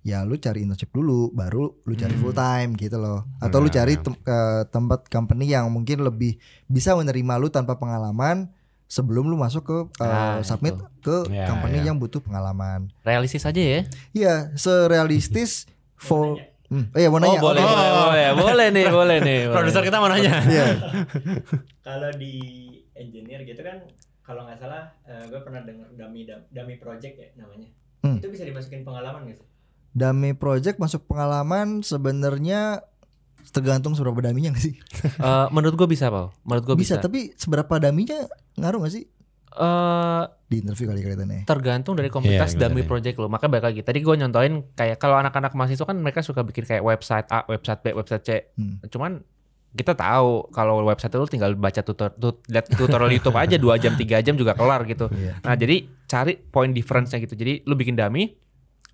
[0.00, 3.26] ya lu cari internship dulu baru lu cari full time gitu loh.
[3.38, 3.74] Atau lu Nah.
[3.82, 4.38] cari tem- ke
[4.70, 8.50] tempat company yang mungkin lebih bisa menerima lu tanpa pengalaman
[8.90, 10.84] sebelum lu masuk ke eh, Ah, submit itu.
[11.00, 11.86] ke Ya, company ya.
[11.86, 12.90] yang butuh pengalaman.
[13.00, 13.80] Realistis aja ya.
[14.10, 17.34] Iya, serealistis for Hmm, oh iya mau nanya.
[17.34, 17.66] Oh boleh, Oke.
[17.66, 19.38] boleh, boleh, boleh nih, boleh nih.
[19.50, 20.38] Produser kita mau nanya.
[20.40, 20.66] Iya.
[21.80, 22.34] kalau di
[22.92, 23.82] engineer gitu kan
[24.20, 28.16] kalau nggak salah gue pernah denger dummy dummy project ya namanya Hmm.
[28.16, 29.46] itu bisa dimasukin pengalaman gak sih
[29.90, 32.80] Dummy project masuk pengalaman sebenarnya
[33.48, 34.74] tergantung seberapa daminya gak sih?
[35.20, 36.44] Eh, menurut gue bisa, Pak.
[36.44, 37.04] Menurut gue bisa, bisa.
[37.04, 38.28] tapi seberapa daminya
[38.60, 39.04] ngaruh gak sih?
[39.50, 41.42] Eh, Di interview kali kelihatannya.
[41.42, 43.26] tergantung dari komunitas Iya, dummy project lo.
[43.26, 43.80] Maka balik lagi.
[43.82, 47.82] Tadi gue nyontoin kayak kalau anak-anak mahasiswa kan mereka suka bikin kayak website A, website
[47.82, 48.30] B, website C.
[48.54, 48.78] Hmm.
[48.86, 49.22] Cuman
[49.70, 53.94] kita tahu kalau website itu tinggal baca tutor, tut, lihat tutorial YouTube aja 2 jam
[53.94, 55.06] 3 jam juga kelar gitu.
[55.10, 55.38] Iya.
[55.46, 57.38] Nah, jadi cari point difference-nya gitu.
[57.38, 58.34] Jadi lu bikin dummy,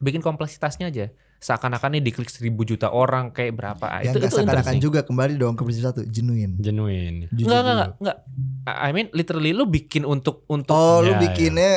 [0.01, 1.09] bikin kompleksitasnya aja.
[1.37, 3.85] Seakan-akan nih diklik seribu juta orang kayak berapa.
[3.85, 6.57] Ah, Yang itu gak itu seakan-akan juga kembali dong ke prinsip satu, genuine.
[6.57, 7.29] Genuine.
[7.31, 8.18] Jujur Enggak, enggak, enggak.
[8.66, 11.72] I mean literally lu bikin untuk untuk Oh, lu Ya, bikinnya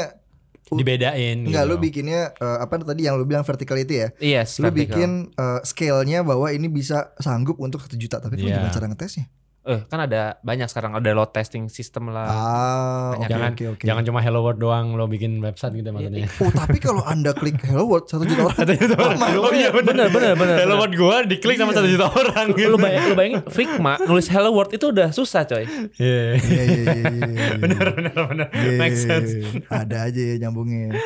[0.69, 1.43] Dibedain.
[1.43, 1.71] enggak gitu.
[1.71, 4.09] lu bikinnya eh, apa tadi yang lu bilang verticality ya?
[4.19, 4.77] Yes, Lu vertical.
[4.85, 8.55] bikin eh, scale-nya bahwa ini bisa sanggup untuk satu juta, tapi kan Iya.
[8.55, 9.25] gimana cara ngetesnya?
[9.69, 12.25] Eh, kan ada banyak sekarang ada load testing system lah.
[12.25, 13.83] Ah, oke Jangan oke oke.
[13.85, 16.25] jangan cuma Hello World doang lo bikin website gitu maksudnya.
[16.41, 18.65] Oh tapi kalau anda klik Hello World satu juta orang,
[19.45, 20.89] Oh iya benar bener, bener, Hello bener.
[20.89, 22.73] World gua diklik sama satu juta orang gitu.
[22.73, 25.69] lu bayangin, lu bayangin Figma nulis hello world itu udah susah coy.
[26.01, 26.41] Iya.
[26.41, 26.93] Iya iya iya.
[26.97, 27.47] iya, iya.
[27.61, 28.47] Benar benar benar.
[28.49, 29.31] Iya, Make iya, sense.
[29.37, 29.49] iya.
[29.69, 30.97] Ada aja ya nyambungnya.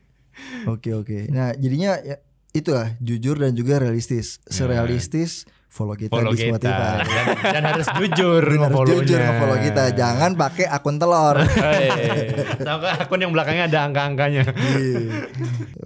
[0.72, 1.26] Oke oke.
[1.28, 2.16] Nah jadinya ya,
[2.54, 4.38] itulah jujur dan juga realistis.
[4.46, 6.96] Serealistis follow kita Follow di kita Spotify.
[7.14, 9.84] dan, dan harus jujur Dan harus jujur nge-follow kita.
[9.94, 11.36] Jangan pakai akun telur.
[12.66, 14.42] Tahu akun yang belakangnya ada angka-angkanya.
[14.48, 15.28] Iya.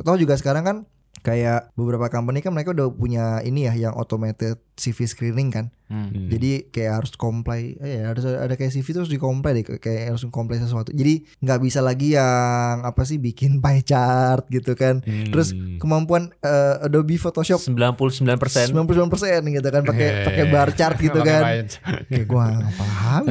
[0.01, 0.77] Tahu juga sekarang kan
[1.23, 5.67] kayak beberapa company kan mereka udah punya ini ya yang automated CV screening kan.
[5.87, 6.09] Hmm.
[6.27, 10.09] Jadi kayak harus comply, eh, ya harus ada kayak CV terus di comply deh, kayak
[10.09, 10.89] harus comply sesuatu.
[10.89, 15.05] Jadi nggak bisa lagi yang apa sih bikin pie chart gitu kan.
[15.05, 15.77] Terus Hmm.
[15.77, 19.13] kemampuan eh, Adobe Photoshop 99% 99%
[19.53, 20.25] gitu kan pakai Eh.
[20.25, 21.69] pakai bar chart gitu kan.
[22.09, 23.23] Kayak gua nggak paham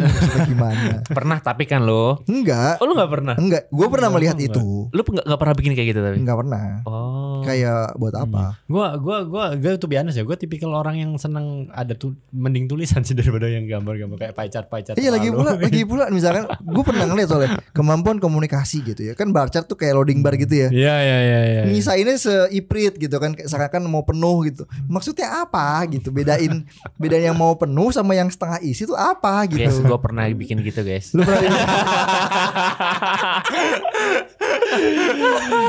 [0.45, 0.93] gimana.
[1.04, 2.21] Pernah tapi kan lo.
[2.25, 3.36] Enggak, Oh lu gak pernah?
[3.36, 3.65] enggak.
[3.69, 4.54] Gua pernah melihat enggak.
[4.54, 4.86] itu.
[4.88, 6.17] Lu nggak nggak pernah bikin kayak gitu tapi?
[6.19, 6.63] Enggak pernah.
[6.86, 7.41] Oh.
[7.41, 8.62] Kayak buat apa?
[8.69, 10.21] Gua gua gua gua tuh biasa ya.
[10.21, 14.49] Gua tipikal orang yang seneng ada tuh mending tulisan sih daripada yang gambar-gambar kayak pie
[14.49, 14.95] chart pie chart.
[14.97, 19.30] Iya lagi pula lagi pula misalkan gue pernah ngeliat soalnya kemampuan komunikasi gitu ya kan
[19.30, 21.62] bar chart tuh kayak loading bar gitu ya Iya iya iya iya.
[21.67, 26.63] ngisainnya seiprit gitu kan kayak seakan mau penuh gitu maksudnya apa gitu bedain
[26.95, 30.60] bedain yang mau penuh sama yang setengah isi tuh apa gitu Guys, gue pernah bikin
[30.62, 31.12] gitu guys.
[31.13, 31.41] lu pernah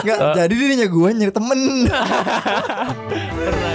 [0.02, 1.60] Nggak, jadi dirinya gue nyari temen.